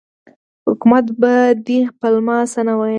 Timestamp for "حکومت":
0.67-1.05